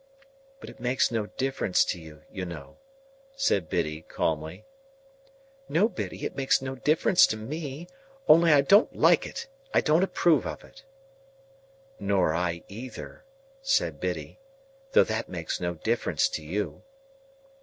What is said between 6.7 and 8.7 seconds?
difference to me; only I